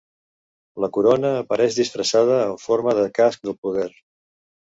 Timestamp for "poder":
3.67-3.87